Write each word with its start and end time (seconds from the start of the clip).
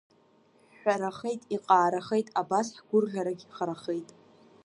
Ҳәҳәарахеит, 0.77 1.41
иҟаарахеит, 1.55 2.27
абас 2.41 2.67
ҳгәырӷьагь 2.77 3.43
харахеит… 3.55 4.07